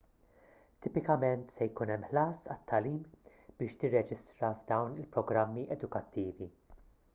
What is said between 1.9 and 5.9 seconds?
hemm ħlas għat-tagħlim biex tirreġistra f'dawn il-programmi